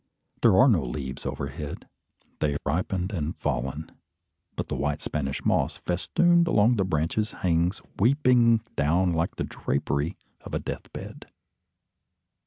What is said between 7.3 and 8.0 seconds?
hangs